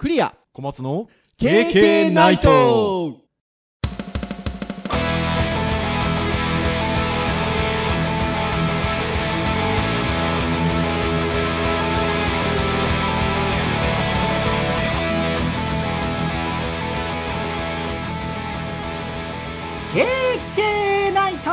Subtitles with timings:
[0.00, 0.34] クリア。
[0.54, 3.18] 小松の KK ナイト。
[21.12, 21.50] ナイト。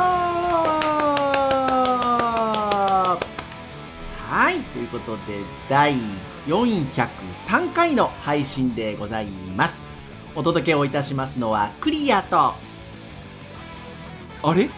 [4.26, 4.62] はい。
[4.72, 5.98] ということで第
[6.48, 9.82] 403回の配信でございます。
[10.34, 12.54] お届けをいたしますのはクリアと。
[14.42, 14.70] あれ？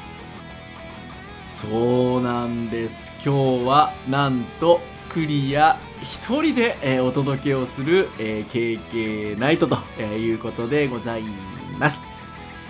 [1.48, 3.12] そうなんです。
[3.24, 4.80] 今日はなんと
[5.10, 11.22] クリア一人で、えーお届けをする、えー KK ナイトとえーいうことでござい
[11.78, 12.00] ます。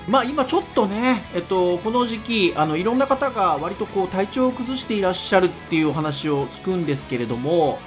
[0.08, 7.78] まあ今ちょっとね、えっと、この時期、あの、いろんな方が割とこう体調を崩していらっしゃるっていうお話を聞くんですけれども、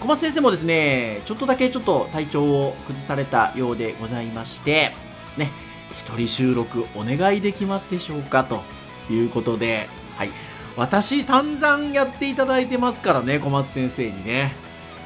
[0.00, 4.92] 小松先生もですね、ちょっとだけちょっと体調を崩されたようでございまして、
[5.26, 5.52] ですね、
[5.92, 8.62] 一人収録お願いできますでしょうかと
[9.10, 10.30] いうことで、はい。
[10.74, 14.54] 私散々やっていただいてますからね、小松先生にね。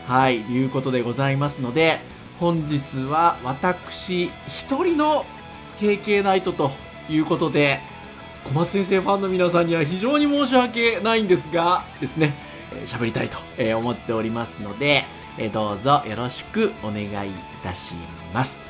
[0.07, 1.99] はい、ということでございますので、
[2.39, 5.27] 本日は私一人の
[5.79, 6.71] KK ナイトと
[7.11, 7.81] いうことで、
[8.45, 12.54] 小松先生ファンの皆さんには非常に申し訳ないんですが、ですね、
[12.87, 15.05] 喋りたいとえ思っておりますので、
[15.39, 17.95] えどうぞよろしくお願いいたし
[18.33, 18.61] ます。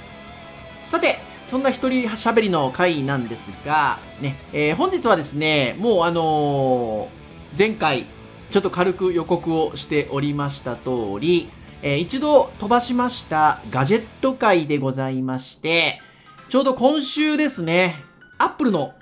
[0.85, 8.07] さて、そんな一人喋りの回なんですが、ですね、えー本日はですね、もうあのー前回、
[8.51, 11.51] ちょっと軽く予告をしておりました通り、
[11.83, 16.01] えー一度飛ばしましたガジェット会でございまして、
[16.49, 17.97] ちょうど今週ですね、
[18.39, 18.95] アップルの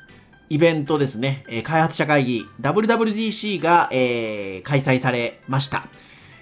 [0.53, 5.87] イベントですね、え開発者会議 WWDC が、えー開催されました。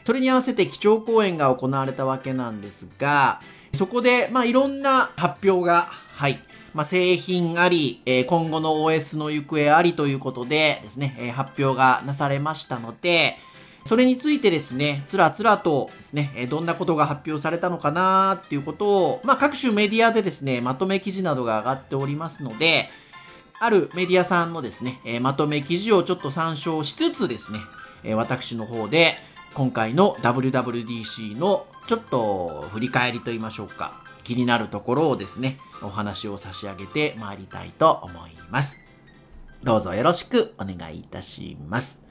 [0.03, 3.41] それに合わせて基調講演が行われたわけなんですが、
[3.73, 5.83] そこで、まあ、いろんな発表が、
[6.17, 6.41] はい、
[6.75, 13.37] まあ、製品あり、え今後の OS の行方ありということでですね、え発表がなされましたので、
[13.85, 22.89] それについてですね、つらつらとですね、えどんなことが発表されたのかなっていうことを、まあ、各種メディアでですね、まとめ記事などが上がっておりますので、
[23.63, 27.59] あるメディアさんのですね、えーまとめ記事をちょっと参照しつつですね、
[28.03, 29.17] えー私の方で
[29.53, 38.79] 今回の WWDC のちょっと振り返りと言いましょうか、気になるところをですね、お話を差し上げてまいりたいと思います。
[39.63, 42.03] どうぞよろしくお願いいたします。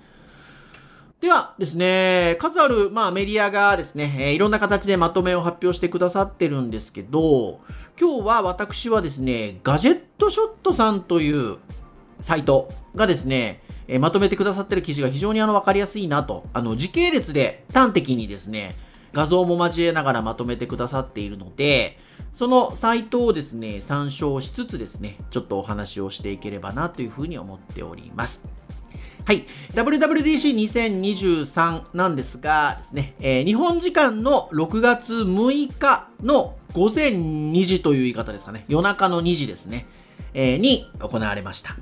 [1.22, 7.60] ではですね、数ある、まあ、メディアがですね、えーいろんな形でまとめを発表してくださってるんですけど、
[8.00, 11.58] 今日は私はですね、ガジェットショットさんという
[12.22, 18.74] サイトがですね、えーまとめてくださってる記事が非常にあの分かりやすいなと、あの時系列で端的にですね、
[19.12, 22.00] 画像も交えながらまとめてくださっているので、
[22.32, 28.42] そのサイトをですね、参照しつつですね、ちょっとお話をしていければなというふうに思っております。
[29.26, 29.46] はい。
[29.74, 38.66] WWDC2023 なんですがですね、えー日本時間の6月6日の午前2時という言い方ですかね。
[38.68, 39.86] 夜中の2時ですね。
[40.34, 41.78] えーに行われました。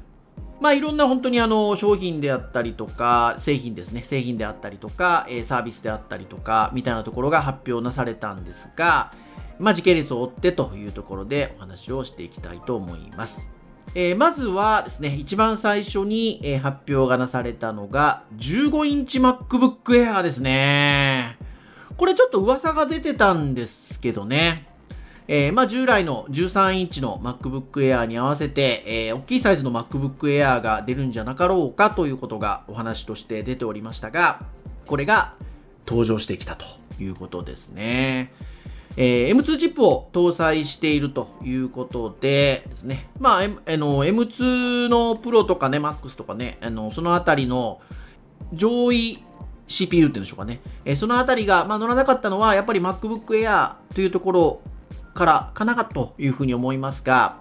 [0.60, 4.02] まあいろんな本当にあの商品であったりとか、製品ですね。
[4.02, 9.14] 製品であったりとか、えサービスであったりとか、みたいなところが発表なされたんですが、
[9.60, 13.57] まあ時系列を追ってというところでお話をしていきたいと思います。
[13.96, 21.38] えーまずはですね、一番最初に、えー発表がなされたのが、15インチ MacBook Air ですね。
[21.96, 24.68] これちょっと噂が出てたんですけどね。
[25.28, 34.42] えーまあ従来の13インチの MacBook Air に合わせて、えー大きいサイズの MacBook Air が出るんじゃなかろうかということがお話として出ておりましたが、
[34.86, 35.34] これが
[35.88, 36.66] 登場してきたと
[37.00, 38.32] いうことですね。
[39.00, 43.08] えー M2 チップを搭載しているということでですね。
[43.20, 47.80] まあ、M- あの M2 のプロとかね、MAX とかね、あのそのあたりの
[48.54, 49.20] 上位
[49.68, 50.62] CPU っていうんでしょうかね。
[50.84, 54.62] えーそのあたりが、まあ、乗らなかったのは、やっぱり MacBook Air というところ
[55.14, 57.38] からかなかというふうに思いますが、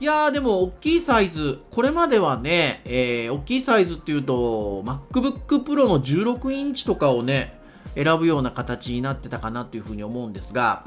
[0.00, 7.58] いやーでも大きいサイズ、これまではね、えー大きいサイズっていうと、MacBook Pro の16インチとかをね、
[7.94, 10.84] 選ぶような形になってたかなというふうに思うんですが、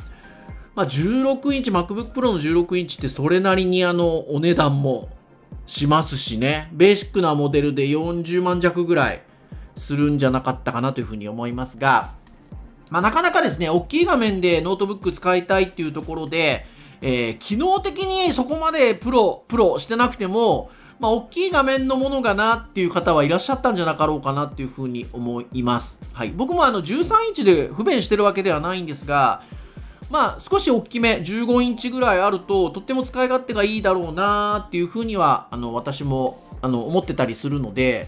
[0.76, 5.10] まあ、16インチ、MacBook Pro の16インチってそれなりにあの、お値段も
[5.66, 9.22] しますしね、ベーシックなモデルで40万弱ぐらい
[9.78, 12.14] するんじゃなかったかなというふうに思いますが、
[12.90, 16.66] まあ、なかなかですね、大きい画面でノートブック使いたいっていうところで、
[17.02, 26.00] えー機能的にそこまでプロ、プロしてなくても、まあ、大きい画面のものがなっていう方はいらっしゃったんじゃなかろうかなっていうふうに思います。
[26.14, 26.30] はい。
[26.30, 29.44] 僕もあの13インチで不便してるわけではないんですが、
[30.10, 38.08] まあ少し大きめ15インチぐらいあるととっても使い勝手がいいだろうなっていうふうにはあの私もあの思ってたりするので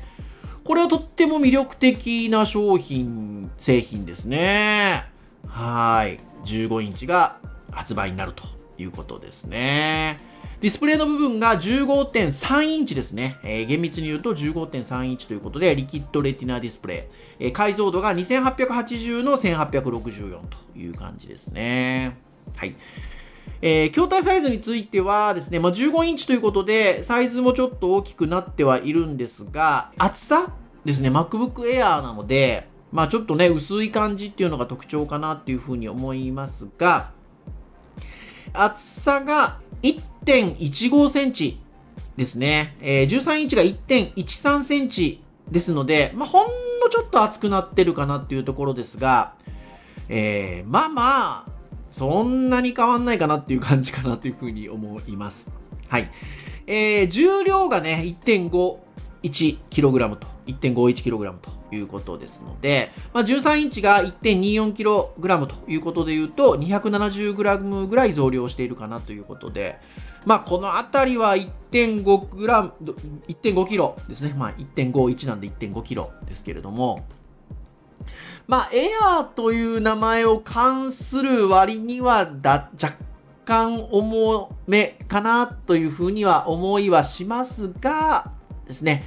[0.63, 5.05] これはとっても魅力的な商品製品ですね
[5.47, 7.37] はい15インチが
[7.71, 8.43] 発売になると
[8.77, 10.19] いうことですね
[10.59, 13.37] ディスプレイの部分が15.3インチですね。
[13.43, 17.07] えー、厳密に言うと15.3インチということで、リキッドレティナディスプレ
[17.39, 17.45] イ。
[17.45, 22.17] えー、解像度が2880の1864という感じですね。
[22.55, 22.75] はい。
[23.61, 30.53] えー、筐体サイズについてはですね、まあ、15インチということで、サイズもちょっと大きくなってはいるんですが、厚さ
[30.85, 37.11] ですね、MacBook Air なので、まあちょっとね、薄い感じっていうのが特徴かなっていうふうに思いますが、
[38.63, 41.59] 厚さが1.15センチ
[42.15, 42.75] ですね。
[42.81, 46.45] えー、13インチが1.13センチですので、まあ、ほん
[46.79, 49.33] のちょっと厚くなってるかなっていうところですが、
[50.09, 51.03] えー、まあま
[51.47, 51.51] あ、
[51.91, 55.47] そんなに変わんないかなっていう感じかなというふうに思います。
[55.87, 56.09] はい。
[56.65, 58.86] えー、重量がね、1.5
[59.29, 69.77] 1kg と 1.51kg ということですので、まあ、13インチが 1.24kg ということでいうと 270g ぐらい増量しているかなということで、
[70.25, 72.71] まあ、このあたりは 1.5g、
[73.27, 74.33] 1.5kg ですね。
[74.37, 77.05] まあ、1.51なんで 1.5kg ですけれども、
[78.47, 82.95] まあ、エアーという名前を冠する割にはだ若
[83.43, 88.36] 干重めかなというふうには思いはしますが
[88.67, 89.03] ですね、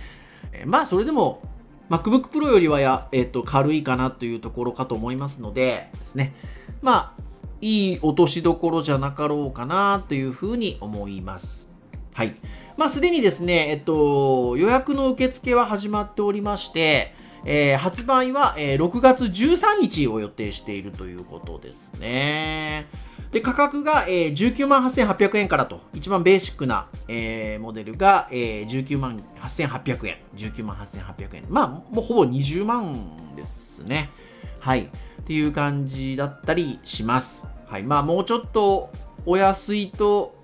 [0.52, 1.42] えまあそれでも
[1.90, 6.34] MacBook Pro よりはや、えっ、ー、と軽いかなというところかと思いますのでですね、
[6.82, 7.22] まあ
[7.60, 11.66] いい落としどころじゃなかろうかなというふうに思います。
[12.14, 12.34] はい。
[12.76, 17.14] まあすでにですね、えっと、予約の受付は始まっておりまして、
[17.44, 22.86] えー、発売は、えー、6月13日を予定しているということですね。
[23.30, 30.18] で、価格が、えー、19万8800円からと、一番ベーシックな、えー、モデルが、えー、19万8800円。
[30.34, 31.44] 19万8800円。
[31.48, 34.10] まあ、もうほぼ20万ですね。
[34.58, 34.80] はい。
[34.82, 37.46] っていう感じだったりします。
[37.66, 37.84] はい。
[37.84, 38.90] まあ、もうちょっと
[39.24, 40.34] お安いと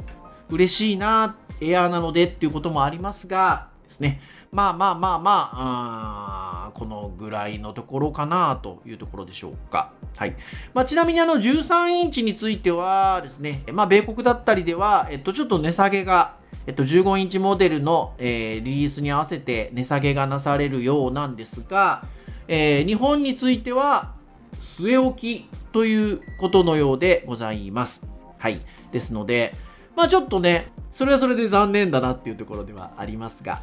[0.49, 4.21] 嬉しいな、エアーなのでっていうこともありますが、ですね。
[4.53, 9.93] まあまあまあまあ、あこのぐらいのところかなというところでしょうか。
[10.17, 10.37] はい。
[10.73, 16.37] まあ、ちなみにあの13インチについてはですね、まあ、米国だったりでは、えっと、ちょっと値下げが、
[16.67, 22.07] えっと、15インチモデルの、えー、リリースに合わせて値下げがなされるようなんですが、
[22.49, 24.15] えー、日本については、
[24.59, 28.03] 据え置きということのようでございます。
[28.39, 28.59] はい。
[28.93, 29.53] ですので、
[29.97, 33.63] まあちょっとね、それはそれで残念だなっていうところではありますが、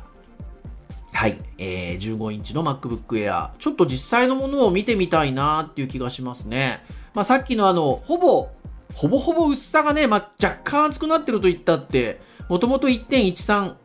[1.14, 1.40] はい。
[1.60, 3.52] えー、15インチの MacBook Air。
[3.60, 6.84] ちょっと実際のものを見てみたいなっていう気がしますね。
[7.14, 8.50] まあ、さっきのあの、ほぼ、
[8.96, 12.20] ほぼほぼ薄さがね、まあ、若干厚くなってると言ったって、
[12.50, 13.76] もともと1.13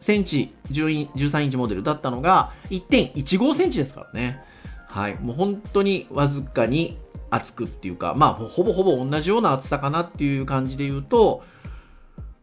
[0.00, 4.42] センチ13インチモデルだったのが1.15センチですからね。
[4.86, 5.16] はい。
[5.16, 6.96] もう本当にわずかに
[7.30, 11.44] 厚くっていうか、まあ、ほぼほぼ同じような厚さかなっていう感じで言うと、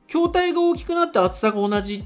[0.08, 2.06] 筐体が大きくなって厚さが同じ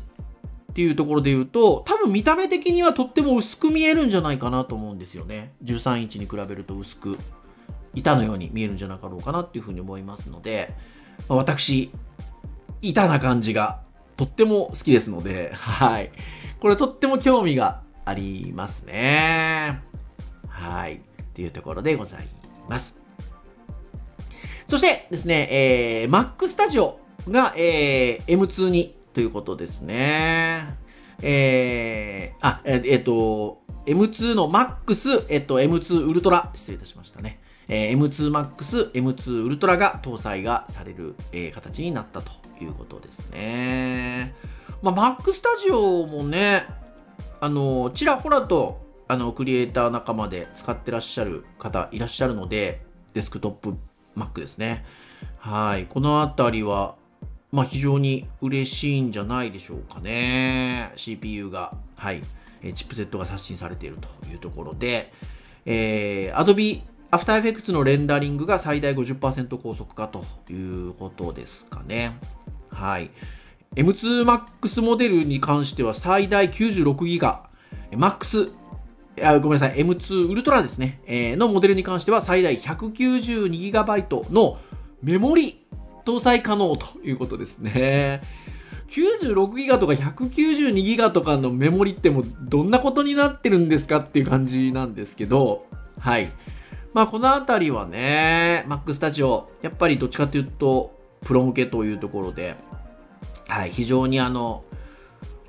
[0.79, 5.51] っていうところで言うと、多分見た目的にはとっても薄く見えるんじゃないかなと思うんですよね。
[5.65, 7.17] 13インチに比べると薄く、
[7.93, 10.73] 板のように見えるんじゃなかろうかなっていうふうに思いますので、
[11.27, 11.91] まあ、私、
[12.81, 13.81] 板な感じが
[14.15, 16.11] とっても好きですので、はい。
[16.61, 19.81] これとっても興味がありますね。
[20.47, 20.95] はい。
[20.95, 20.99] っ
[21.33, 22.27] ていうところでござい
[22.69, 22.95] ます。
[24.69, 26.93] そしてですね、えー、Mac Studio
[27.29, 30.77] が、えー、M2 にということですね。
[31.21, 37.39] えー、あ、えっ、えっと、M2 の MAX、えっと、M2 ウルトラ、失礼いたしましたね。
[37.67, 44.33] えー、M2 MAX、M2 ウルトラが搭載がされる、えー、形になったということですね。
[44.81, 46.63] まあ、Mac スタジオもね、
[47.41, 52.81] あの、ちらほらと、あの、クリエイター仲間で使ってらっしゃる方いらっしゃるので、
[53.13, 53.75] デスクトップ
[54.15, 54.85] Mac ですね。
[55.37, 55.85] はい。
[55.85, 56.95] このあたりは、
[57.51, 60.91] まあ、非常に嬉しいんじゃないでしょうかね。
[60.95, 62.21] CPU が、はい、
[62.73, 65.11] チップセットが刷新されているというところで、
[65.65, 70.53] えー、Adobe After Effects のレンダリングが最大50%高速化とい
[70.89, 72.15] うことですかね。
[72.69, 73.09] はい。
[73.75, 77.39] M2Max モデルに関しては最大 96GB、
[77.91, 78.51] Max
[79.21, 84.57] あごめんなさい、M2 ウルトラですね、えー、のモデルに関しては最大 192GB の
[85.01, 85.65] メモリ
[86.05, 88.21] 搭載可能ということですね。
[88.89, 95.65] 96ギガとか192ギガとかのメモリってもどんなことになってるんですかっていう感じなんですけど、
[95.99, 96.29] はい。
[96.93, 102.55] まあこのあたりはね、Mac Studio、やっぱりどっちかというと、プロ向けというところで、
[103.47, 104.63] はい、非常にあの、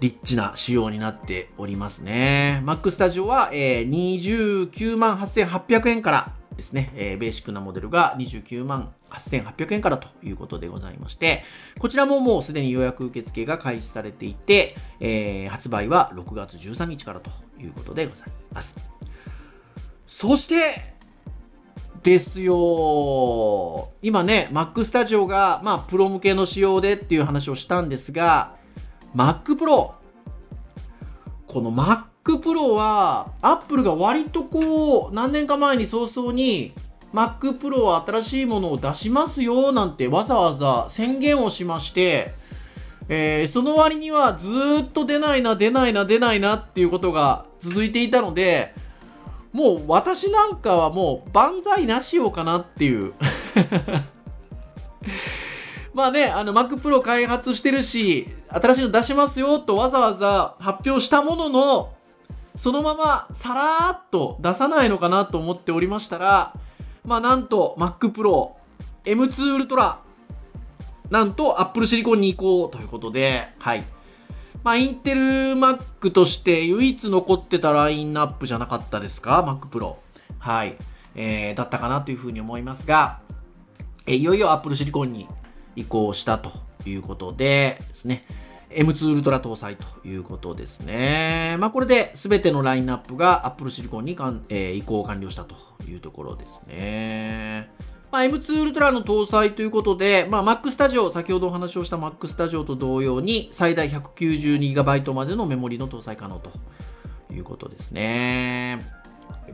[0.01, 2.63] リッチな仕様になっておりますね。
[2.65, 11.45] Mac Studio は、えー、29万8800円からですね、えー、ベーシックなモデルが29万8800円からということでございまして、
[11.79, 18.77] こちらももうすでに予約受付が開始されていて、えー、発売は6月13日からということでございます。
[20.07, 20.99] そして、
[22.03, 23.91] ですよ。
[24.03, 28.57] 今ね、Mac Studio が、まあ、プロ向けの仕様でっていう話をしたんですが、
[29.15, 29.93] Mac Pro。
[31.47, 36.73] この Mac Pro は、Apple が割とこう、何年か前に早々に、
[37.13, 42.35] Mac Pro は新しいものを出しますよ、なんてわざわざ宣言をしまして、
[43.09, 44.49] えー、その割にはず
[44.83, 48.73] っと出ないな、出ないな、出ないなっていうことが続いていたので、
[49.53, 53.15] もう私なんかはもう万歳なしようかなっていう。
[55.93, 61.93] まあね、あの Mac Pro 開発してるし、新しいの出しますよとわざわざ発表したものの、
[62.55, 66.55] そのままさらーっと出さないのかなと思っておりましたら、
[67.05, 68.61] まあなんと Mac Pro
[69.05, 69.99] M2 Ultra、
[71.11, 73.85] なんと Apple Silicon に移行ということで、はい。
[74.63, 79.97] まあ、インテル Mac として唯一残ってたラインナップじゃなかったですか ?Mac Pro。
[80.39, 80.77] はい。
[81.15, 83.21] えー、だったかなというふうに思いますが、
[84.07, 85.27] え、いよいよ Apple Silicon に
[85.77, 86.53] 移行したと
[86.87, 88.25] いうことでですね。
[88.71, 91.57] M2 Ultra 搭載ということですね。
[91.59, 95.57] まあ、これで全てのラインナップが Apple Silicon にかん、えー、移行完了したと
[95.89, 97.69] いうところですね。
[98.13, 106.53] まあ、M2 Ultra の搭載ということで、まあ、Mac Studio、先ほどお話をした Mac Studio と同様に、最大 192GB までのメモリの搭載可能と
[107.33, 108.81] いうことですね。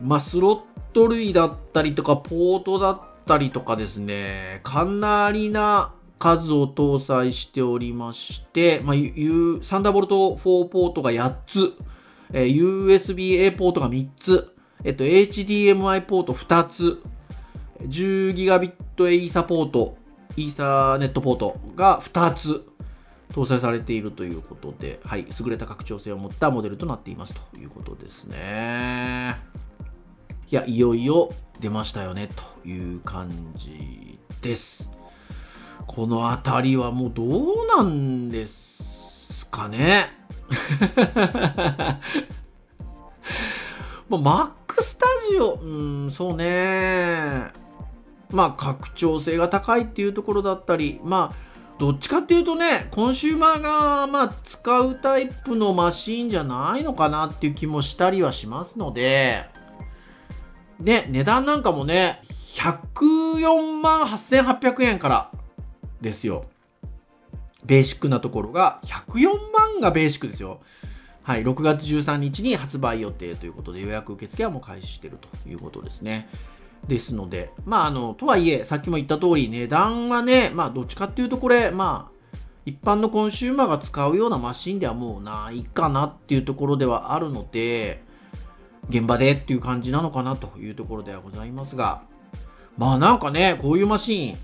[0.01, 8.95] まあ、スロット類だったりとか、ポートだったりとかですね、かなりな数を搭載しておりまして、まあ、
[9.61, 11.73] サンダーボルト4ポートが8つ、
[12.33, 17.03] えー、USB-A ポートが3つ、えっと、HDMI ポート2つ、
[17.81, 19.97] 10ギガビット A サポート、
[20.35, 22.65] イーサネットポートが2つ
[23.31, 29.37] 搭載されているということで、はい、優れた拡張性を持ったモデルとなっていますということですね。
[30.49, 32.29] いや、いよいよ出ましたよね
[32.63, 34.96] という感じです。
[35.87, 40.11] このあたりはもうどうなんですかね。
[44.09, 47.47] まあ、Mac スタジオ、うん、そうね。
[48.29, 51.35] まあ、拡張性が高いっていうところだったり、まあ、
[51.79, 59.45] どっちかっていうとね、コンシューマーが、まあ、使うタイプのマシンじゃないのかなっていう気もしたりはしますので、
[60.79, 62.21] ね、値段なんかもね、
[62.55, 65.31] 104万8800円から
[66.01, 66.45] ですよ。
[67.65, 70.59] ベーシックなところが、104万がベーシックですよ。
[71.23, 76.29] はい、6月13日に発売予定ということで予約受付はもう開始しているということですね。
[76.87, 82.17] ですので、まあ、あの、とはいえ、さっきも言った通り、値段はね、まあ、どっちかっていうと、これ、まあ、
[82.65, 88.03] 一般のコンシューマーが使うようなマシンではもうないかなっていうところではあるので、
[88.89, 92.01] 現場でっていう感じなのかなというところではございますが、
[92.77, 94.37] まあなんかね、こういうマシン、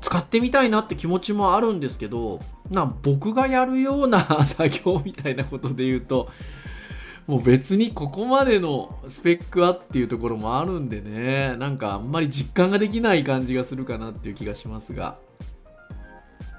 [0.00, 6.28] 使ってみたいなって気持ちもあるんですけど、な僕がやるような 作業みたいなことで言うと、
[7.26, 15.16] もう別にここまでのスペックはっていうところもあるんでね、なんかあんまり実感ができない感じがするかなっていう気がしますが。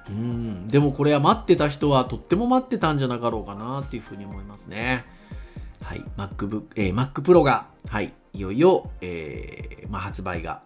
[0.10, 5.04] うん、でもこれは待ってた人はとっても待ってたんじゃなかろうかなっていうふうに思いますね。
[5.84, 10.62] はい、MacBook、えー、Mac Pro が、はい、いよいよ、えー、まあ、発売が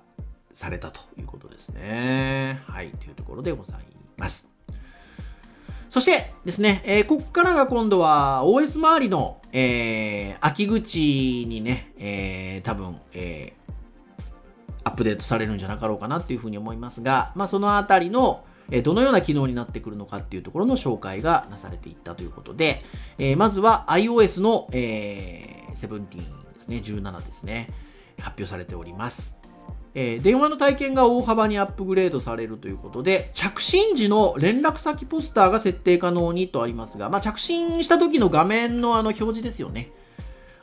[0.59, 2.61] されたということですね。
[2.67, 3.85] はい、というところでござい
[4.17, 4.45] ます。
[5.89, 13.53] そしてですね、えー、ここからが今度は OS 周りの、えー、秋口にね、えー、多分、え、
[14.83, 22.83] アップデートされるんじゃなかろうかなっていうふうに思いますが、まあ、そのあたりの、えどのような機能になってくるのかっていうところの紹介がなされていったということで、
[23.17, 27.69] え、まずは iOS の、えー、17ですね、17ですね、
[28.19, 29.38] 発表されております。
[29.95, 39.91] えー、電話の体験が大幅にアップグレードされるということで、着信時の連絡先ポスターが設定可能にとありますが、まあ、着信した時の画面のあの表示ですよね。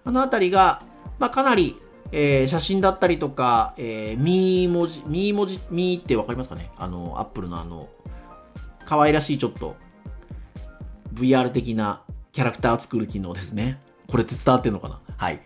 [0.05, 0.83] あのあたりが、
[1.19, 1.77] まあ、かなり、
[2.13, 6.71] えー、写真だったりとか、えー、ミー文字、ミー文字、ミーってわかりますかね？
[6.77, 7.89] あの、アップルのあの、
[8.85, 9.75] 可愛らしいちょっと、
[11.13, 13.81] VR 的なキャラクター作る機能ですね。
[14.07, 15.01] これって伝わってんのかな？
[15.17, 15.41] はい。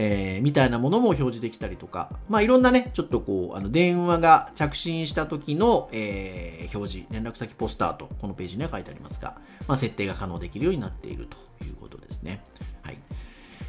[0.00, 12.44] えー、みたいなものも表示できたりとか、まあ、いろんなね、ちょっとこう、あの、電話が着信した時の、えー、表示、連絡先ポスターと、このページには書いてありますが、まあ、設定が可能できるようになっているということですね。
[12.82, 12.98] はい。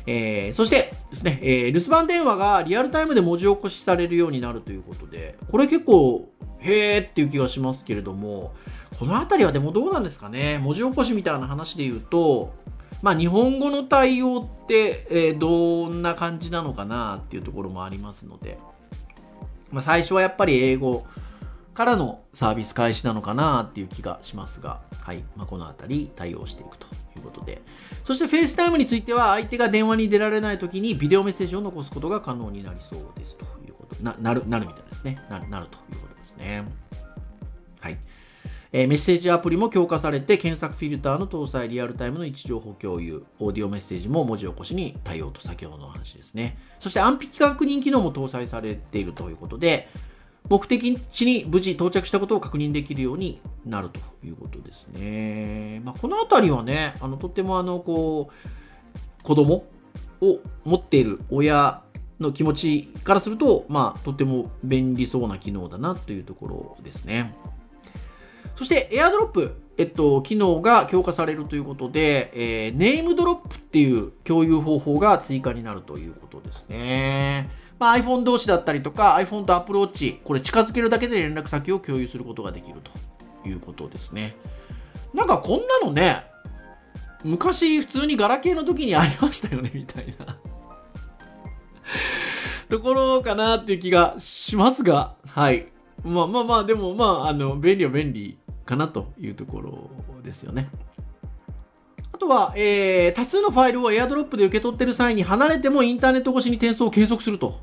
[0.06, 8.54] えー、そしてですね、えー、留守番電話がリアルタイムで文字起こしされるようになるということで、これ結構、へーっていう気がしますけれども、
[9.00, 12.54] このあたりはでもどうなんですかね、文字起こしみたいな話で言うと、
[13.02, 18.58] まあ、日本語の対応って、えー、どんな感じなのかなっていうところもありますので、
[19.72, 21.06] まあ、最初はやっぱり英語
[21.74, 25.24] からのサービス開始なのかなっていう気がしますが、はい。
[25.38, 27.62] まあ、この辺り対応していくということで、
[28.04, 33.96] そして FaceTime については相手が電話に出られないときにビデオメッセージを残すことが可能になりそうですということ。
[34.04, 35.22] ななるなるみたいですね。
[35.30, 35.48] なる。
[35.50, 36.66] なるということですね。
[38.72, 49.90] えー、メッセージアプリも強化されて検索フィルターの搭載リアルタイムの位置情報共有オーディオメッセージも文字起こしに対応と先ほどの話ですねそして安否確認機能も搭載されているということで
[50.48, 55.82] 目的地に無事到着したことを確認できるようになるということですね。
[55.84, 59.66] まあ、このあたりはね、あのとってもあのこう子供
[60.22, 61.84] を持っている親
[62.20, 67.36] の気持ちからすると、まあ、とっても便利そうな機能だなというところですね。
[68.60, 77.50] そして、エアドロップ、えっと、機能が強化されるということで、えー、ネームドロップっていう共有方法が追加になるということですね。
[77.80, 82.82] まあ、iPhone 同士だったりとか、iPhone と Apple Watch、これ近づけるだけで連絡先を共有することができる
[83.42, 84.36] ということですね。
[85.14, 86.26] なんかこんなのね、
[87.24, 90.36] 昔普通にガラケーの時にありましたよね、みたいな
[92.68, 95.72] ところかなっていう気がしますが、はい。
[96.04, 98.39] まあまあまあ、でもまあ、あの、便利は便利
[98.70, 99.90] かなというところ
[100.22, 100.70] ですよね。
[102.12, 107.60] あとは、えー、多数のファイルを AirDrop で受け取ってる際に離れてもインターネット越しに転送を継続すると。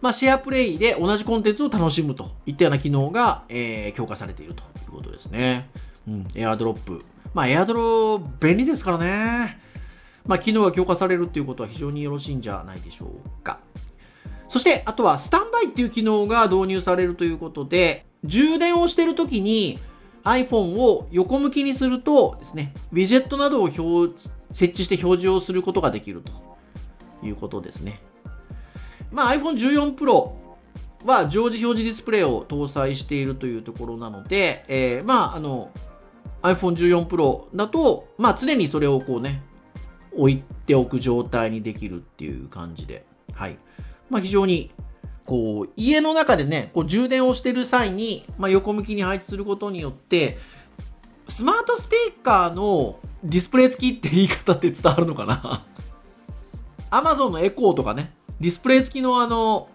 [0.00, 5.68] まあ、シェアプレイで同じコンテンツを楽しむといったような機能が、えー、強化されているということですね。
[6.06, 7.02] うん、AirDrop。
[7.34, 9.58] まあ、AirDrop 便利ですからね。
[10.26, 13.58] まあ、機能が強化されるっていうことは非常によろしいんじゃないでしょうか。
[14.48, 19.78] そして、あとは、スタンバイっていう機能が導入されるということで、充電をしてるときに、
[20.26, 24.18] iPhone を横向きにするとですね、ウィジェットなどを表
[24.50, 26.32] 設置して表示をすることができると
[27.24, 28.00] いうことですね。
[29.12, 30.32] まあ、iPhone14 Pro
[31.04, 35.70] は常時表示ディスプレイを搭載しているというところなので、えー、まあ、あの、
[36.42, 39.42] iPhone14 Pro だと、まあ、常にそれをこうね、
[40.12, 43.58] 置いておく状態にできるっていう感じで、はい。
[44.10, 44.72] まあ、非常に
[45.26, 50.38] こう、家の中でね、こう充電をしてる際に、まあ、横向きに配置することによって、
[51.28, 55.64] スマートスピーカーのディスプレイ付きって言い方って伝わるのかな
[56.90, 59.68] ?Amazon のエコーとかね、ディスプレイ付きのあの、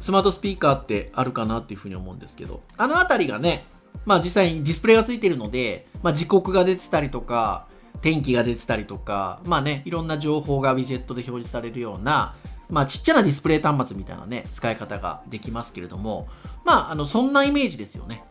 [0.00, 3.64] スマートスピーカーってあるかなっていうふうに思うんですけど、あのあたりがね、
[4.04, 7.66] まあ実際にディスプレイが付いてるので、まあ時刻が出てたりとか、
[8.02, 12.34] 天気が出てたりとか、まあね、いろんな情報がウィジェットで表示されるような、
[12.72, 16.26] まあ、ちっちゃなディスプレイ端末みたいなね、使い方ができますけれども、
[16.64, 18.24] まあ、あの、そんなイメージですよね。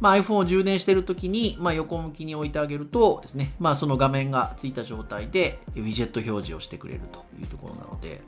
[0.00, 8.22] まあ、iPhone を充電してるときに、まあ、横向きに置いてあげるとですね、まあ、その画面がついた状態で、ウィジェット表示をしてくれるというところなので、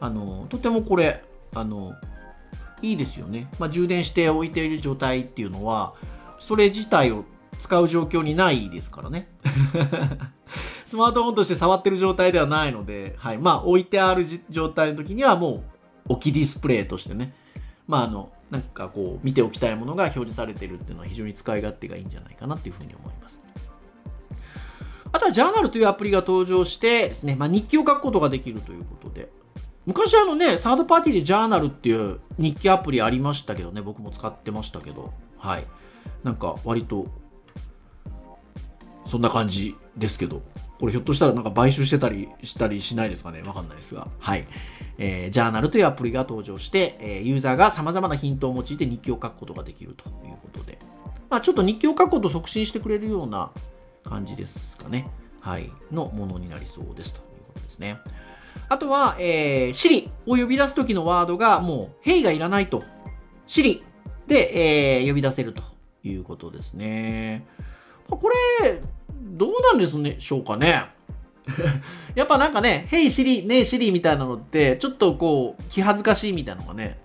[0.00, 1.22] あの、とてもこれ、
[1.54, 1.92] あの、
[2.80, 3.50] いいですよね。
[3.58, 5.92] まあ、充電して置いている状態っていうのは、
[6.38, 7.26] それ自体を
[7.58, 9.28] 使う状況にないですからね。
[10.86, 13.38] スマートフォンとして触ってる状態ではないので、はい。
[13.38, 15.64] まあ、置いてある状態の時にはも
[16.08, 17.34] う、置きディスプレイとしてね、
[17.86, 23.40] まあ、あの、なんかこう、見ておきたいものが表示されてるっていうのは非常に使い勝手がいいんじゃないかなっていうふうに思います。
[25.12, 29.30] あとは、ジャーナルというアプリが登場してですね、まあ、日記を書くことができるということで、
[29.86, 35.64] 昔あのね、サードパーティーでジャーナルっていう日記アプリありましたけどね、僕も使ってましたけど、はい。
[36.22, 37.06] なんか割と、
[39.10, 40.42] そんな感じですけど、
[40.78, 44.08] これひょっとしたらなんか買収してたりしたりしないですかねわかんないですが。
[44.18, 44.46] はい。
[44.98, 50.78] えー、ジャーナルというアプリが登場して、えー、ユーザーが様々なヒントを用いて日記を書くことができるということで。
[51.28, 53.50] まあちょっと日記を書くことを促進してくれるような
[54.04, 55.10] 感じですかね。
[55.40, 55.70] はい。
[55.90, 57.98] のものになりそうですということですね。
[58.68, 62.84] あとは、えー、Siri を呼び出すときのワードがもう、Hey がいらないと。
[63.46, 63.82] Siri
[64.26, 65.62] で、えー、呼び出せると
[66.04, 67.46] いうことですね。
[68.08, 68.28] こ
[68.62, 68.82] れ、
[69.20, 70.86] どうなんですでしょうかね
[72.14, 76.98] やっぱなんかね、ヘイシリ、ねえシリみたいなのって、ちょっとこう、気恥ずかしいみたいなのがね、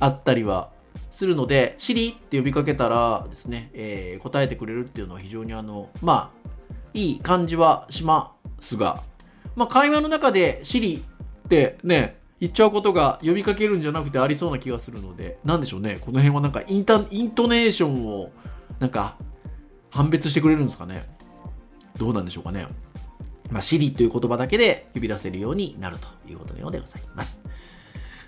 [0.00, 0.70] あったりは
[1.10, 6.48] するので、シリって呼びかけたらですね、えー、答えてくれるっていうのは非常にあの、まあ、
[6.94, 9.02] いい感じはしますが、
[9.54, 15.98] まあ、会話の中でシリってね、言っちゃうことが呼びかけるんじゃなくてありそうな気がするので、なんでしょうね。
[16.00, 18.30] この辺はなんかインタ、イントネーションを、
[18.78, 19.16] なんか、
[19.90, 21.15] 判別してくれるんですかね。
[21.98, 22.66] どうなんでしょうかね。
[23.50, 27.40] まあ、シリという言葉だけで呼び出せるようになるということのようでございます。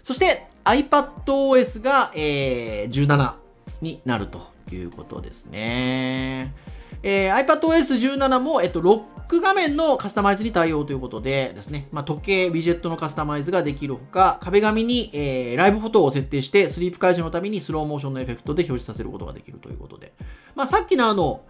[0.02, 3.34] そして iPadOS が、えー、17
[3.80, 4.40] になると
[4.72, 6.54] いうことですね。
[7.02, 20.12] えー、iPadOS17 も、えっと、ロック画面のカスタマイズに対応ということでですね、まあ、時計、ウィジェットのカスタマイズができるほか、壁紙に、えー、ライブフォトを設定して、スリープ解除のためにスローモーションのエフェクトで表示させることができるということで、
[20.54, 21.42] まあ、さっきのあの、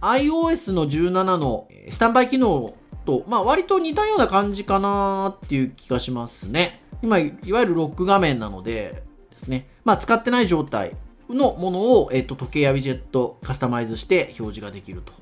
[0.00, 6.82] iOS の17のスタンバイ機能と、まあ、割と似たような感じかなっていう気がしますね。
[7.02, 10.92] 今、いわゆるロック画面なのでですね、まあ、使ってない状態
[11.28, 15.12] のものを、えっと、時計やウィジェットカスタマイズして表示ができると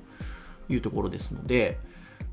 [0.72, 1.78] いうところですので、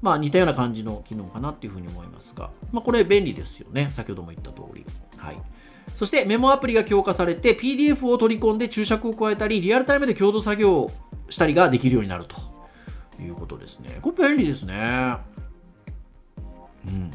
[0.01, 3.89] まあ似たような感じの機能かなっていうふうに思いますが、まあこれ便利ですよね。
[3.91, 4.85] 先ほども言った通り。
[5.17, 5.37] はい。
[5.95, 10.91] そしてメモアプリが強化されて PDF を取り込んで注釈を加えたり、リアルタイムで共同作業
[11.29, 12.35] したりができるようになると
[13.21, 13.99] いうことですね。
[14.01, 15.17] これ便利ですね。
[16.87, 17.11] うん。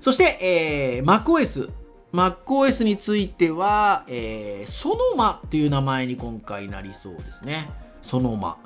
[0.00, 1.70] そして、えー、MacOS。
[2.12, 7.68] MacOS については、えー、ソノマっていう名前に今回なりそうですね。
[8.02, 8.56] ソノマ。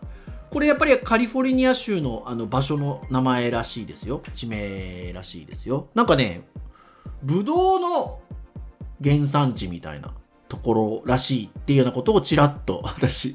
[0.50, 4.20] これやっぱりカリフォルニア州のあの場所の名前らしいですよ。
[4.34, 5.88] 地名らしいですよ。
[5.94, 6.42] なんかね、
[7.22, 8.19] ブドウの
[9.02, 10.12] 原産地みたいな
[10.48, 13.28] ところらしいっていうようなことをちらっと 私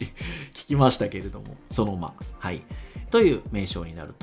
[0.54, 2.62] 聞きましたけれども、そのまはい。
[3.10, 4.14] という名称になる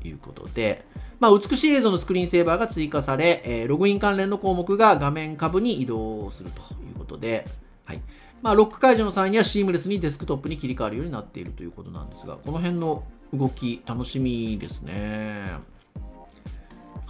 [0.00, 0.84] ということで、
[1.18, 7.44] まあ、美しい映像のスクリーンセーバーが追加され、えー、ログイン関連の項目が画面下部に移動するということで、
[7.84, 8.00] はい。
[8.40, 15.69] まあ、ロック解除の際にはシームレスにデスクトップに切り替わるようになっているということなんですが、この辺の動き、楽しみですね。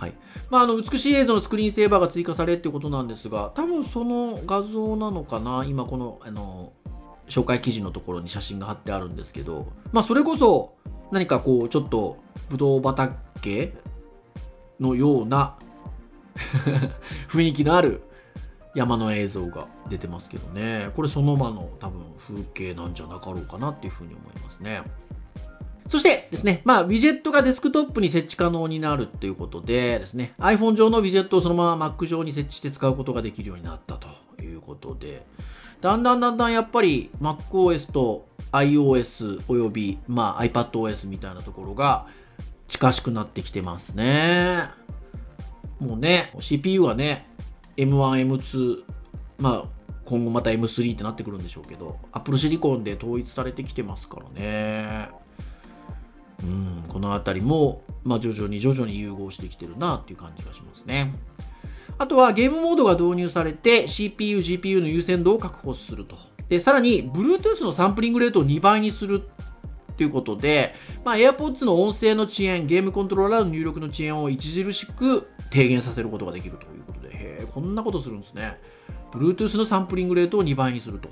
[0.01, 0.15] はい。
[0.49, 5.65] まあ、あの、美しい映像のスクリーンセーバーが追加されっていうことなんですが、多分その画像なのかな？
[5.67, 6.73] 今この、あの、
[7.29, 10.75] 紹介記事のところに写真が貼ってあるんですけど、まあ、それこそ、
[11.13, 12.17] 何かこう、ちょっと、
[12.49, 13.75] ぶどう畑
[14.81, 15.59] のような
[17.29, 18.03] 雰囲気のある
[18.75, 20.91] 山の映像が出てますけどね。
[20.97, 24.83] これその場の多分風景なんじゃなかろうかなっていうふうに思いますね。
[25.87, 34.09] そしてですね、まあ、ウィジェットがデスクトップに設置可能になるっていうことでですね、iPhone 上のウィジェットをそのまま Mac 上に設置して使うことができるようになったと
[34.43, 35.25] いうことで、
[35.81, 42.07] だんだんだんだんやっぱり MacOS と iOS および、まあ、iPadOS みたいなところが
[42.69, 44.69] 近しくなってきてますね。
[45.81, 47.27] もうね、CPU がね、
[47.77, 48.83] M1、M2、
[49.39, 55.09] まあ、今後また M3 ってなってくるんでしょうけど、Apple シリコンで統一されてきてますからね。
[56.43, 61.13] うん、このあたりも、まあ、徐々に徐々に融合してきてるなっていう感じがしますね。
[61.99, 66.17] あとはゲームモードが導入されて CPU、GPU の優先度を確保すると。
[66.49, 69.23] で、さらに Bluetooth のサンプリングレートを2倍にする
[69.97, 70.75] ということで、
[71.05, 78.59] まあ、AirPods の音声の遅延、ゲームコントローラーの入力の遅延を著しく低減させることができるということで、へえ、こんなことするんですね。
[79.13, 81.11] Bluetooth のサンプリングレートを2倍にすると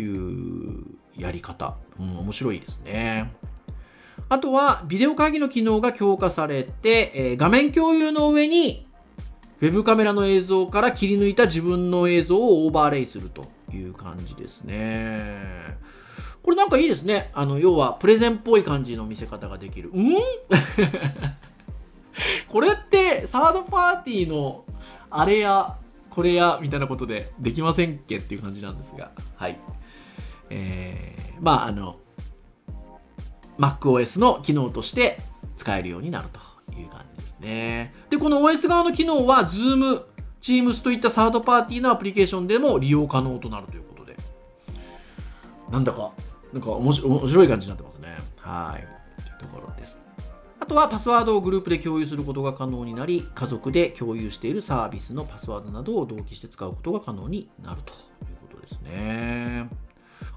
[0.00, 0.86] いう
[1.18, 1.76] やり方。
[2.00, 3.30] うん、面白いですね。
[4.28, 8.86] あとは、ビデオ会議の機能が強化されて、えー、画面共有の上に、
[9.60, 15.38] ウェブカメラの映像から切り抜いた自分の映像をオーバーレイするという感じですね。
[16.42, 17.30] これなんかいいですね。
[17.34, 19.90] あの、要は、プレゼンっぽい感じの見せ方ができる。
[19.90, 19.92] ん？
[22.48, 24.64] これって、サードパーティーの、
[25.10, 25.76] あれや、
[26.10, 28.18] これや、みたいなことでできませんっけ？
[28.18, 29.10] っていう感じなんですが。
[29.36, 29.58] はい。
[30.50, 31.96] えー、まあ、あの、
[33.58, 35.18] MacOS の機能として
[35.56, 36.40] 使えるようになると
[36.78, 37.94] いう感じですね。
[38.10, 40.02] で、この OS 側の機能は Zoom、
[40.40, 44.16] Teams といったサードパーティーのアプリケーションでも利用可能となるということで。
[45.70, 46.12] なんだか、
[46.52, 48.16] なんか面白い感じになってますね。
[48.38, 49.22] はい。
[49.22, 49.98] というところです。
[50.58, 59.68] あとはパスワードをグループで共有することが可能になり、家族で共有しているサービスのパスワードなどを同期して使うことが可能になるということですね。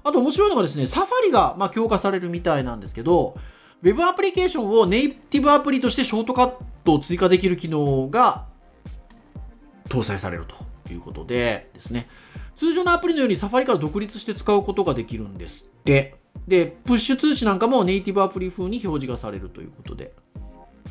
[0.02, 3.36] あと面白いのがですね、サファリがま強化されるみたいなんですけど、
[3.82, 6.52] Web アプリケーションをネイティブアプリとしてショートカッ
[6.84, 8.46] トを追加できる機能が
[9.88, 12.08] 搭載されるということでですね、
[12.56, 16.16] 通常のアプリのようにサファリから独立して使うことができるんですって。
[16.46, 20.12] で、プッシュ通知なんかもネイティブアプリ風に表示がされるということで。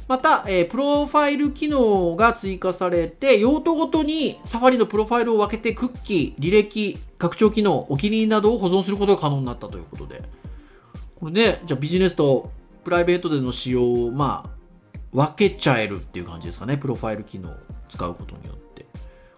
[0.07, 10.23] また、えー、プロファイル機能が追加されて、用途ごとにサファリのプロファイルを分けてクッキー、履歴、拡張機能、お気に入りなどを保存することが可能になったということで。
[11.15, 12.51] これね、じゃあビジネスと
[12.83, 14.49] プライベートでの使用を、まあ、
[15.11, 17.53] 分けちゃえるっていう感じですかね、プロファイル機能を。
[17.89, 18.85] 使うことによって。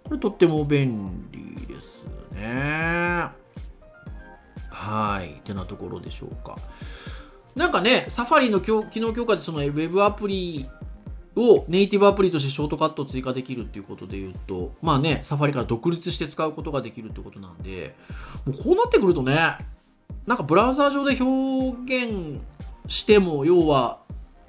[0.03, 3.29] これとっても便利ですね。
[4.69, 5.31] はい。
[5.31, 6.57] ってなところでしょうか。
[7.55, 10.65] なんかね、サファリの機能強化でそのウェブアプリ
[11.35, 17.95] をネイティブアプリとしてショートカットを追加できるっていうことで言うと、まあね、サファリから独立して使うことができるってことなんで、
[18.45, 19.35] もうこうなってくるとね、
[20.25, 22.41] なんかブラウザー上で表現
[22.87, 23.99] しても、要は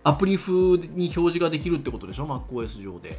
[0.05, 3.19] アプリ風に表示ができるってことでしょ ?MacOS 上で。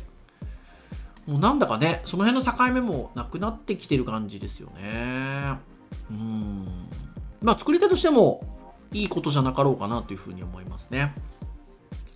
[1.25, 5.57] もうなんだかね、その辺の境目もなくなってきてる感じですよね。
[6.11, 6.67] うん。
[7.41, 8.45] まあ作り手としても
[8.93, 11.13] いいことじゃなかろうかなというふうに思いますね。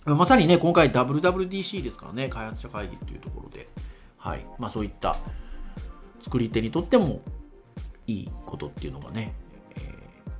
[0.06, 3.68] まさにね、今回 WWDC ですからね、開発者会議っていうところで、
[4.16, 4.46] はい。
[4.58, 5.16] まあそういった
[6.22, 7.20] 作り手にとっても
[8.06, 9.34] いいことっていうのがね、
[9.76, 9.80] え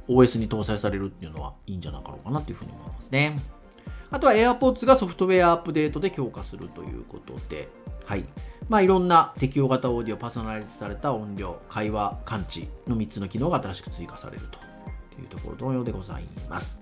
[0.08, 3.38] ー、OS に搭載されるっていうのはいいんじゃなかろうかなというふうに思いますね。
[4.10, 7.68] あとは AirPods がソフトウェアアップデートで強化するということで、
[8.06, 8.24] はい。
[8.70, 14.58] まあ、いろんな適用型オーディオ、パーソナライズされた音量、会話、感知の3つの機能が新しく追加されると
[15.18, 16.80] というところ同様でございます。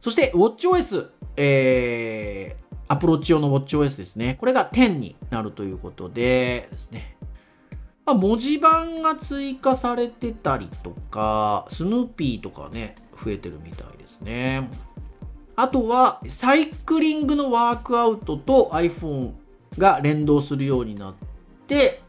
[0.00, 4.36] そして、WatchOS、えー、アプローチ用の WatchOS ですね。
[4.40, 7.16] これが10になるということでですね。
[8.06, 14.70] まあ、文字盤が追加されてたりとか、スヌーピーとかね、増えてるみたいですね。
[15.56, 19.32] あとは、サイクリングのワークアウトと iPhone
[19.76, 21.14] が連動するようになっ
[21.66, 22.00] て、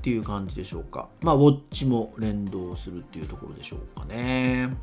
[0.00, 1.08] っていう感じでしょうか。
[1.20, 4.74] まあ、ウォッチも連動するっていうところでしょうかね。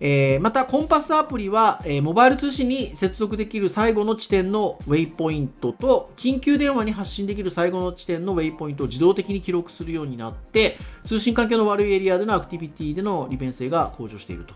[0.00, 14.54] えー、また、コンパスアプリは、えー、モバイル通信に接続できる最後の地点のウェイポイントと、緊急電話に発信できる最後の地点のウェイポイントを自動的に記録するようになって、通信環境の悪いエリアでのアクティビティでの利便性が向上していると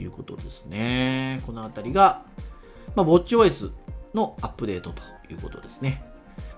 [0.00, 1.42] いうことですね。
[1.44, 2.22] このあたりが、
[2.94, 3.72] まあ、WatchOS
[4.14, 6.02] のアップデートということですね。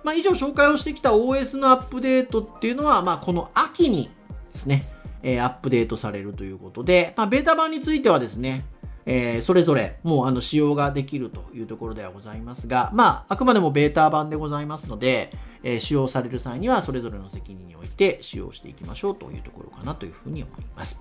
[0.04, 4.08] まあ、以上紹介をしてきた OS のアップデートっていうのは、まあ、この秋に
[4.52, 4.84] ですね、
[5.22, 8.64] えー、アップデートされるということで、まあ、ベータ版についてはですね、
[9.06, 21.00] えー、それぞれもうあの使用ができるというところではございますが、まあ、あくまでもベータ版でございますので、えー、使用される際にはそれぞれの責任において使用していきましょうというところかなというふうに思います。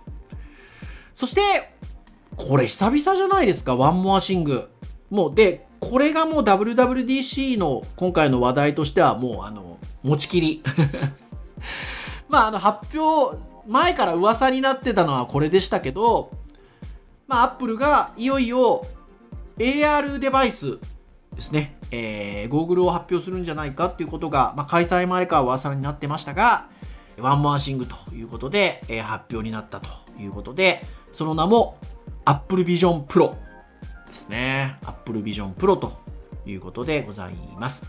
[1.13, 1.73] そして、
[2.35, 4.69] これ久々じゃないですか、ワンモアシング。
[5.09, 10.63] もう、で、これがもう WWDC の今回の話題としてはもうあの、持ちきり。
[12.29, 16.31] まああの発表前から噂になってたのはこれでしたけど、
[17.27, 18.85] まあアップルがいよいよ
[19.57, 20.79] AR デバイス
[21.35, 26.69] ですね、えー、ゴーグルを発表するんじゃないかっていうことが、まあ開催前から噂になってましたが、
[27.19, 31.77] ワンモアシングということで、えー、発表になったということで、その名も
[32.25, 33.35] Apple Vision Pro
[34.07, 34.77] ですね。
[34.85, 35.99] Apple Vision Pro と
[36.45, 37.83] いうことでございます。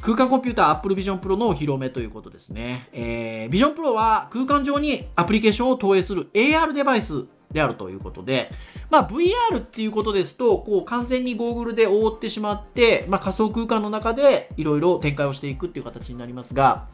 [0.00, 2.88] 空間コンピューター Apple Vision Pro のお披露目ということですね。
[2.92, 8.50] えー、Vision Pro は空間上にアプリケーションを投影する AR デバイスであるということで、
[8.90, 16.88] まあ VR っていうことですと、こう完全にゴーグルで覆ってしまって、まあ仮想空間の中でいろいろ展開をしていくっていう形になりますが、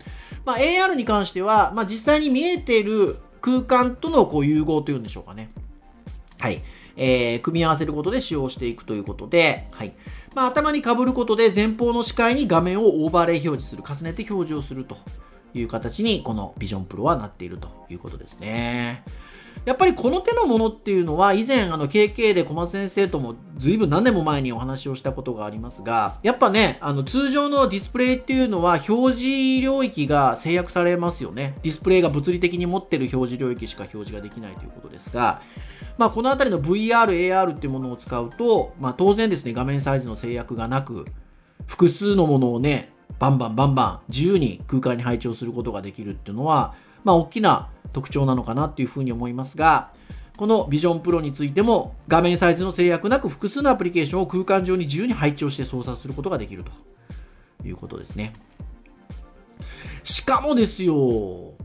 [0.44, 5.50] まあ AR に関しては、まあ実際に見えている空間とのこう融合というんでしょうかね。
[6.40, 6.62] はい。
[6.98, 9.92] えー、組み合わせることで使用していくということで、はい。
[10.34, 14.96] まあ、頭に被ることで前方の視界に画面をオーバーレイ表示する、重ねて表示をすると
[15.54, 19.04] いう形に、この Vision Pro はなっているということですね。
[19.64, 31.56] やっぱりこの手のものっていうのは、以前、あの、KK で小松先生とも随分何年も前にお話をしたことがありますが、やっぱね、あの、通常のディスプレイっていうのは、表示領域が制約されますよね。
[31.62, 35.42] ディスプレイが物理的に持ってる表示領域しか表示ができないということですが、
[35.98, 41.04] まあ、このあたりの VR、AR っていうものを使うと、まあ、当然ですね、画面サイズの制約がなく、
[41.66, 49.90] 複数のものをね、バンバンバンバン自由に空間に配置をすることができるっていうのは、まあ、大きな特徴なのかなっていうふうに思いますが、
[50.36, 58.34] この Vision Pro についても画面サイズの制約なく複数のアプリケーションを空間上に自由に配置をして操作することができるということですね。
[60.04, 61.56] しかもですよ、こ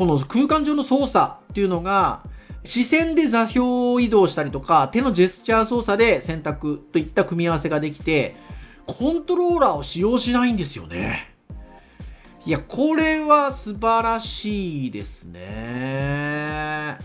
[0.00, 2.20] の空間上の操作っていうのが
[2.68, 8.36] 視線で座標移動したりとか、手のジェスチャー操作で選択といった組み合わせができて、
[8.84, 11.34] コントローラーを使用しないんですよね。
[12.44, 16.98] いや、これは素晴らしいですね。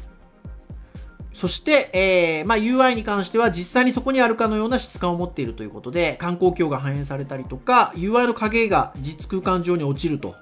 [1.31, 10.35] そして、えー、まあ、UI に関しては実際にそこにあるかのような質感を持っているということで、観光鏡が反映されたりとか、UI の影が実空間上に落ちると。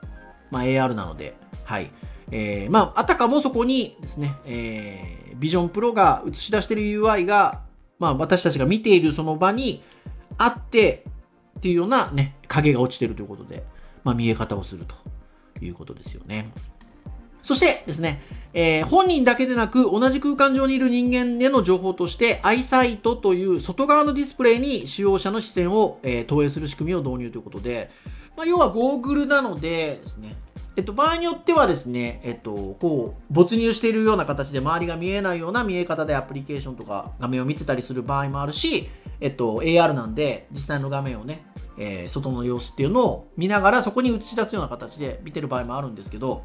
[0.50, 1.92] まあ、AR なので、はい。
[2.32, 7.62] えー、まあ、あたかもそこにですね、えー、ビジョンプロが映し出している UI が、
[8.00, 9.84] まあ、私たちが見ているその場に
[10.38, 11.04] あって、
[11.60, 13.64] っていうようなね、影が落ちてるということで、
[14.04, 14.96] まあ、見え方をすると
[15.64, 16.52] いうことですよね。
[17.44, 18.22] そしてですね、
[18.54, 27.90] えー、本人だけでなく同じ空間上にいる人間への情報としてアイサイトという外側のディスプレイに使用者の視線を、えー、投影する仕組みを導入ということで、
[28.38, 30.36] まあ、要はゴーグルなのでですね、
[30.78, 41.44] えっと、場合によってはですね、えっと、こう、没入しているような形で周りが見えないような見え方でアプリケーションとか画面を見てたりする場合もあるし、えっと、AR なんで実際の画面をね、
[41.78, 46.44] えー、外の様子っていうのを見ながらそこに映し出すような形で見てる場合もあるんですけど、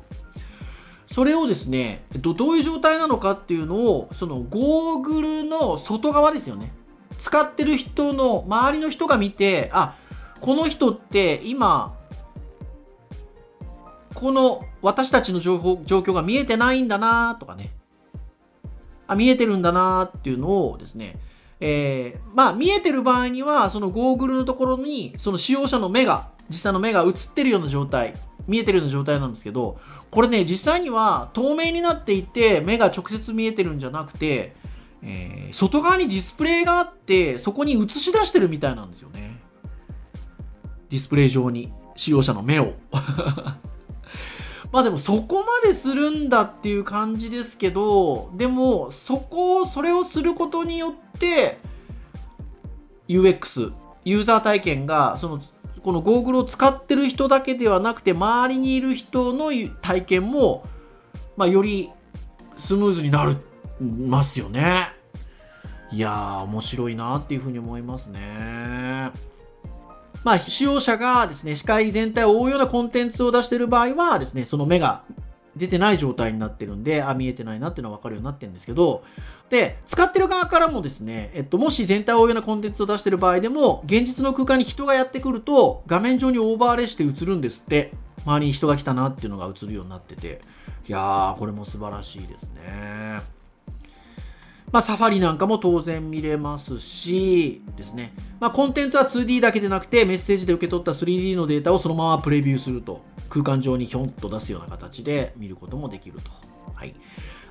[1.07, 6.73] それをですね、えっと、どういう状態なのかっていうのを、そのゴーグルの外側ですよね。
[7.19, 9.97] 使ってる人の、周りの人が見て、あ、
[10.41, 11.95] この人って今、
[14.17, 17.71] この私たちの情報状況が見えてないんだなとかね。
[19.07, 21.19] あ、見えてるんだなっていうのをですね、
[21.61, 28.15] えー、まあ見えてる場合には、そのゴーグルのところに、その使用者の目が、実際の目が映ってるような状態、
[28.47, 29.79] 見えてるような状態なんですけど、
[30.11, 34.57] これね、実際には透明になっていて、目が直接見えてるんじゃなくて、
[35.03, 39.39] えー、外側にディスプレイがあって、そこに映し出してるみたいなんですよね。
[40.89, 42.73] ディスプレイ上に、使用者の目を。
[44.73, 51.59] まあでもそこまでするんだっていう感じですけど、でもそこを、それをすることによって、
[53.09, 53.73] UX、
[54.05, 55.41] ユーザー体験が、その、
[55.83, 59.51] このゴーグルを使ってる人だけではなくて、周りにいる人の
[59.81, 60.65] 体験も、
[61.37, 61.91] まあより
[62.57, 63.37] スムーズになる、
[63.81, 64.89] ますよね。
[65.93, 68.21] いやー、面白いなっていうふうに思いますね。
[70.27, 75.05] まあ、使用者がですね、視界全体を覆うようなコンテンツを出している場合はですね、その目が
[75.55, 79.05] 出てない状態になってるんで、あ、見えてないなっていうのは分かるようになってるんですけど、
[79.51, 87.93] で、使ってる側からもですね、えっと、もし全体を覆うようなコンテンツを出してる場合でも、現実の空間に人がやってくると、画面上にオーバーレイして映るんですって、
[88.25, 90.41] 周りに人が来たなっていうのが映るようになってて、
[90.89, 93.36] いやー、これも素晴らしいですね。
[94.73, 98.13] まあ、サファリなんかも当然見れますし、ですね。
[98.41, 106.31] まあ、コンテンツは 2D だけでなくて、メッセージで受け取った 3D のデータをそのままプレビューすると、空間上にひょんと出すような形で見ることもできると。
[106.75, 106.95] はい。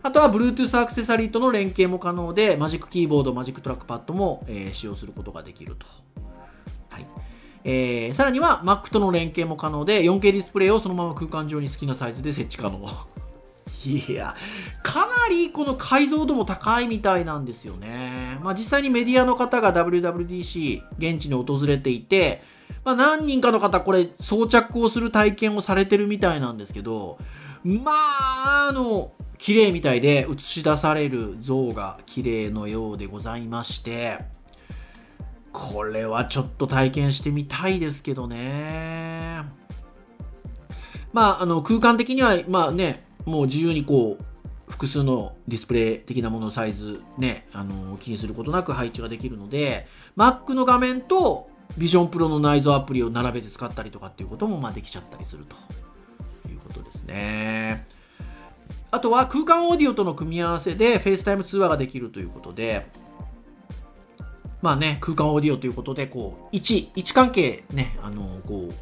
[0.04, 5.88] あとは Bluetooth アクセサリーとの連携も可能で、 Magic Keyboard、Magic Trackpad も、えー、使用することができると。
[6.90, 7.08] はい。
[7.64, 12.88] えー、さらには Mac との連携も可能で、4K ディスプレイをそのまま空間上に好きなサイズで設置可能。
[13.86, 14.36] いや、
[14.84, 18.40] かなりこの解像度も高いみたいなんですよね。
[18.44, 22.42] まあ実際にメディアの方が WWDC 現地に訪れていて、
[22.84, 27.18] まあ何人かの方これ装着をする体験をされてるみたいなんですけど、
[27.66, 34.20] まあ、あの、綺麗みたいで映し出される像が綺麗のようでございまして、
[35.52, 39.44] これはちょっと体験してみたいですけどね。
[41.12, 44.24] まあ、あの、空間的には、まあね、もう自由にこう、
[44.68, 55.56] 複数のディスプレイ的なもののサイズね、あの気にすることなく配置ができるので、Mac の画面と Vision Pro の内蔵アプリを並べて使ったりとかっていうこともまあできちゃったりすると
[56.50, 57.88] いうことですね。
[58.92, 62.88] あとは空間オーディオとの組み合わせで FaceTime 通話ができるということで、
[64.62, 68.74] まあね、空間オーディオということで、こう、位置、位置関係ね、あの、こう、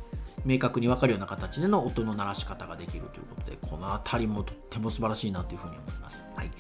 [0.46, 6.28] 明確に分かるような形での音の鳴らし方ができるということで、この辺りもとっても素晴らしいなというふうに思います。
[6.36, 6.52] はい。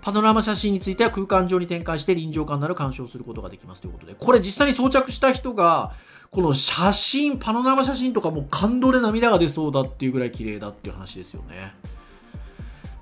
[0.00, 5.94] パノラマ写真については空間上に展開して臨場感のある鑑賞することができますということで、これ実際に装着した人が、
[6.30, 11.74] この写真、パノラマ写真とかも感動で涙が出そうだっていうぐらい綺麗だっていう話ですよね。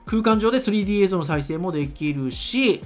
[0.07, 2.83] 空間上で 3D 映像の再生もできるし、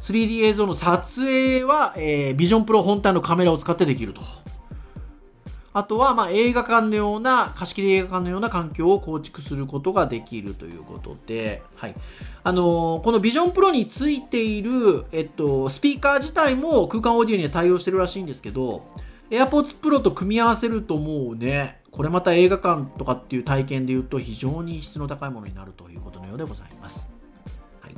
[0.00, 4.20] 3D 映像の撮影は、えー、ビジョンプロ本体のカメラを使ってできると。
[5.78, 11.94] あとは、ま、映画館のような、貸し切り映画館のような環境を構築することができるということで、はい。
[12.42, 18.88] あのー、このビジョンプロについている、えっと、スピーカー自体も空間オーディオには対応してるらしいんですけど、
[19.30, 27.08] AirPods Pro と組み合わせるともうね、これまた映画館とかっていう体験で言うと非常に質の高いものになるということのようでございます。
[27.82, 27.94] はい。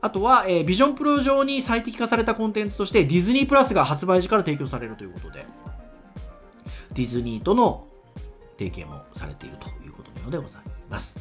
[0.00, 5.44] あとは、えー、ビジョンプロ上に最適化されたコンテンツとしてディズニープラスが発売時から提供されるということで、
[6.98, 7.86] ディズニーとの
[8.58, 11.20] 提携もされているということのようでございます。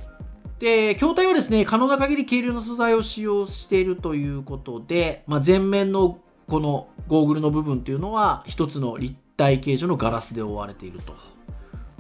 [0.58, 6.18] で、筐体はですね、可能な限り軽量の素材を使用しているということで、まあ、前面の
[6.48, 11.14] このゴーグルの部分というのは一つの立体形状のガラスで覆われていると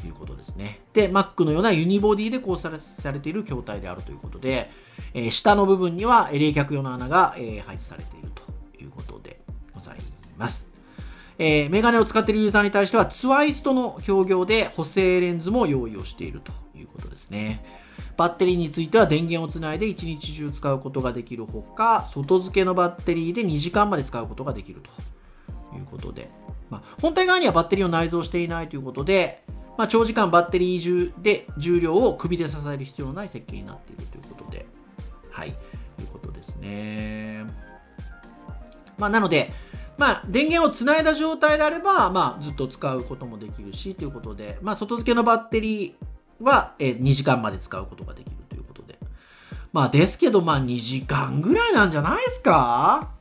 [0.08, 0.80] いうことですね。
[0.94, 4.72] で、Mac のようなユニボディで構成されている筐体であるということで、
[5.14, 8.42] えー、下の部分には冷却用の穴が、えー、配置されていると
[8.84, 9.40] いうことで
[9.76, 10.00] ござい
[10.36, 10.66] ます。
[11.40, 17.64] えーメガネを使っているユーザーに対しては、ツワイストの表業で補正レンズも用意をしているということですね。
[18.16, 26.30] バッテリーについては電源をつないで1日中使うことができるほか、外付けのバッテリーで2時間まで使うことができるということで、
[26.70, 29.44] まあ、本体側にはバッテリーを内蔵していないということで、
[29.78, 34.66] まあ、長時間バッテリー重で重量を首で支える必要のない設計になっているということで、
[35.30, 35.54] はい、
[35.98, 37.46] ということですね。
[38.98, 39.54] まあ、なので、
[39.98, 49.00] まあ、電源をつないだ状態であれば、まあ、ずっと使うこともできるし、ということで、まあ、外付けのバッテリーは、え2時間まで使うことができるということで。
[49.74, 53.12] まあ、ですけど、まあ、2時間ぐらいなんじゃないですか？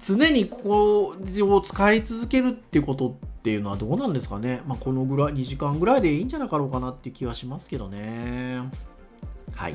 [0.00, 1.16] 常にここ
[1.56, 3.12] を使い続けるってことっ
[3.42, 4.62] ていうのはどうなんですかね？
[4.66, 8.60] まあ、このぐらい、2時間ぐらいでいいんじゃなかろうかなっていう気はしますけどね。
[9.54, 9.74] はい。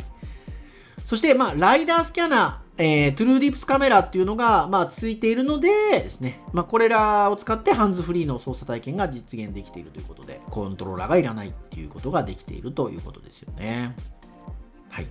[1.05, 13.95] そして、まあ、ライダースキャナー、えー、トゥルーディープスカメラっていうのが、まあ、ついているのでですね、まあ、これらを使ってハンズフリーの操作体験が実現できているということで、コントローラーがいらないっていうことができているということですよね。
[14.89, 15.07] はい。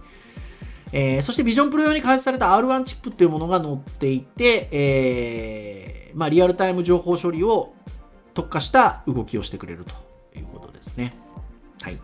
[0.93, 7.73] えーそしてビジョンプロ用に開発された R1 チップというものが載っていて、えーまあ、リアルタイム情報処理を
[8.35, 9.95] 特化した動きをしてくれると
[10.39, 11.15] いうことですね。
[11.81, 11.99] はい。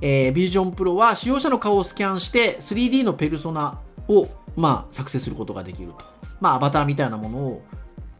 [0.00, 4.28] えー、ビジョンプロは使用者の顔をスキャンして 3D のペルソナを、
[4.58, 6.04] まあ、作成することができると。
[6.40, 7.62] まあ、アバターみたいなものを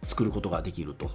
[0.04, 1.10] 作ることができると。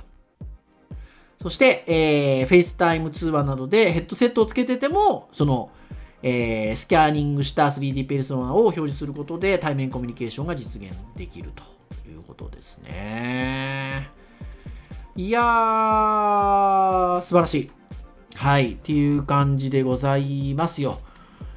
[1.41, 5.71] そして、えー、FaceTime 通話などでヘッドセットをつけてても、その、
[6.21, 11.63] えースキャーニングした 3D ペルソナを表示することで対面コミュニケーションが実現できると
[12.09, 14.09] いうことですね。
[15.17, 17.71] いやー、素晴らしい。
[18.36, 20.99] はい、っていう感じでございますよ。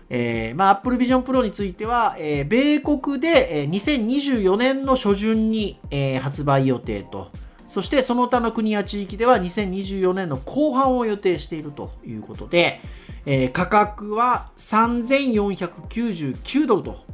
[0.09, 7.31] えーまあ、Apple Vision Pro については、えー米国で、えー2024年の初旬に、えー発売予定と、
[7.69, 12.81] そしてその他の国や地域では2024年の後半を予定しているということで、
[13.25, 17.05] えー価格は3499ドルと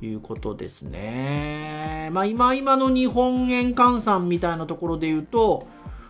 [0.00, 2.08] いうことですね。
[2.12, 5.66] まあ今今の日本円換算みたいなところで言うと、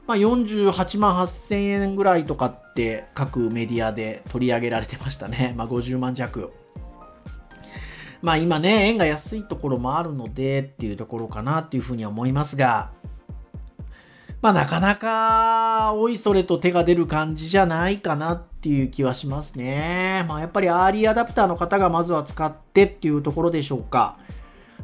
[0.08, 5.52] まあ、48万8000円ぐらいとかって各メディアで取り上げられてましたね。
[5.54, 6.50] まあ50万弱。
[8.22, 12.90] まあ今ね、円が安いところもあるのでっていうところかなっていうふうには思いますが、
[14.40, 20.24] まあなかなか、おいそれと手が出る感じじゃないかなっていう気はしますね。
[20.26, 24.16] まあやっぱりアーリーアダプターの方がまずは使ってっていうところでしょうか。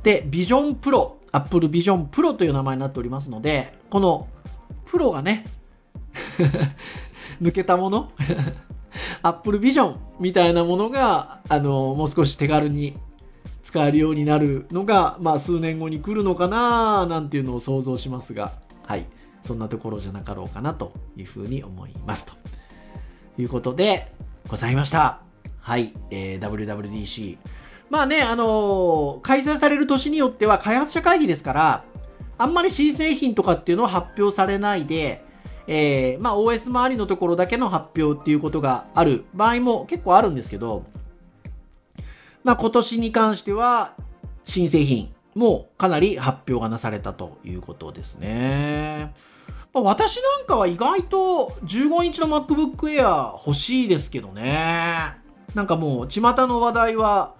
[0.03, 4.29] で、ビジョンプロ、Apple Vision Pro という名前になっておりますので、この
[4.95, 5.45] プロがね、
[7.42, 8.12] 抜けたもの
[9.22, 12.97] Apple Vision みたいなものが、あの、もう少し手軽に
[13.64, 18.53] 使えるようになるのが、まあ数年後に来るのかななんていうのを想像しますが、
[18.86, 19.07] はい。
[19.42, 22.24] そんなところじゃなかろうかなというふうに思います。
[22.24, 22.34] と
[23.36, 24.12] いうことで
[24.47, 25.18] ございました。
[25.61, 25.92] はい。
[26.12, 27.38] えー WWDC。
[27.90, 31.84] まあね、あのー開催される年によっては開発者会議ですから、
[32.39, 35.24] あんまり新製品とかっていうのは発表されないで、
[35.66, 40.85] えーまあ OS 周りのところだけの発表っていうことがある場合も結構あるんですけど、
[42.43, 43.95] まあ今年に関しては
[44.45, 49.14] 新製品もかなり発表がなされたということですね。
[49.72, 55.16] ま私なんかは意外と15インチの MacBook Air 欲しいですけどね。
[55.55, 57.35] なんかもう巷の話題は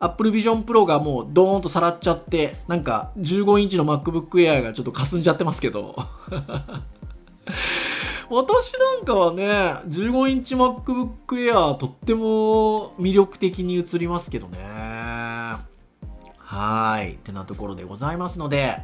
[0.00, 5.96] Apple Vision Pro がもうドーンとさらっちゃって、なんか15インチの MacBook Air がちょっと霞んじゃってますけど。
[8.30, 9.46] 私なんかはね、
[9.88, 14.58] 15インチ MacBook Air とっても魅力的に映りますけどね。
[16.36, 17.14] はい。
[17.14, 18.78] ってなところでございますので、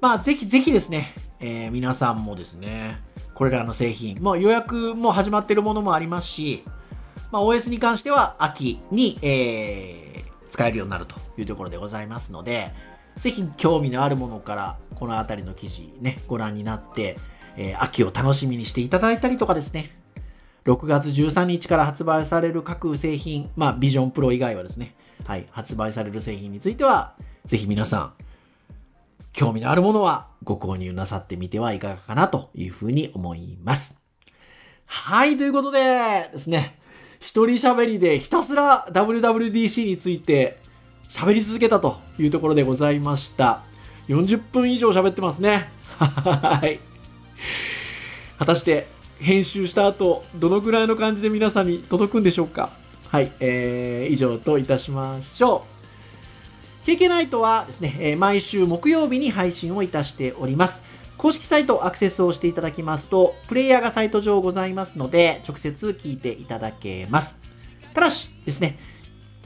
[0.00, 3.00] まあぜひぜひですね、えー皆さんもですね、
[3.34, 6.62] これらの製品、もう予約も始まってるものもありますし、
[7.32, 12.72] まあ OS に関しては秋に、えー使えるようになるというところでございますので、
[13.16, 17.16] ぜひ興味のあるものからこのあたりの記事ね、ご覧になって、
[17.56, 19.90] えー秋を楽しみにしていただいたりとかですね、
[20.66, 24.94] 6月13日から発売される各製品、まあビジョンプロ以外はですね、
[25.24, 27.14] はい、発売される製品については、
[27.46, 28.12] ぜひ皆さん、
[29.32, 33.96] 興味のあるものはご購入なさってみてはいかがかなというふうに思います。
[34.84, 36.78] はい、ということでですね、
[37.22, 40.58] 一人喋りでひたすら WWDC について
[41.08, 43.62] 喋り続けたというところでございました。
[44.08, 45.68] 40分以上喋ってますね。
[45.98, 46.80] はい。
[48.40, 48.88] 果たして
[49.20, 52.70] 編集した後、どのぐらいの感じで皆さんに届くんでしょうか
[53.08, 55.64] はい、えー、以上といたしましょ
[56.84, 56.90] う。
[56.90, 60.82] KK ナイトはですね、え毎週木曜日に配信をいたしております。
[61.22, 67.36] 公式サイトアクセスをしていただきますと、プレイヤーがサイト上ございますので、直接聞いていただけます。
[67.94, 68.76] ただしですね、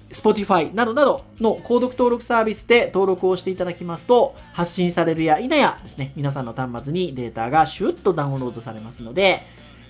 [0.08, 9.42] Spotify などなどの購読登録サービスで登録をしていただきますと、発信されるや否やですね、皆さんの端末にデータがシュッとダウンロードされますので、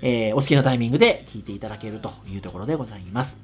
[0.03, 3.39] えー、お好きなタイミングで聞いていただけるというところでございます。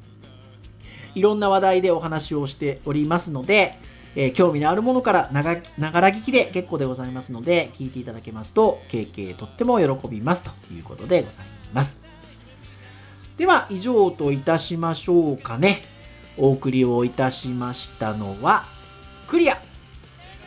[1.15, 3.79] いろんな話題でお話をしておりますので、
[4.15, 5.61] えー、興味のあるものからながら
[6.11, 12.01] 聞きで結構でございますので、聞いていただけますと、経験とっても喜びますということでございます。
[13.37, 15.83] では、以上といたしましょうかね。
[16.37, 18.65] お送りをいたしましたのは、
[19.29, 19.61] クリア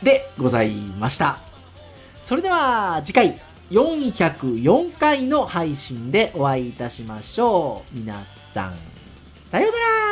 [0.03, 1.39] でございました。
[2.21, 3.41] それでは、次回、
[3.71, 7.97] 404回の配信でお会いいたしましょう。
[7.97, 8.75] 皆さん、
[9.49, 10.04] さようなら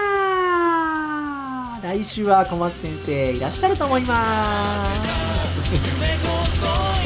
[1.84, 4.86] 来週は小松先生いらっしゃると思いま
[6.96, 7.03] す。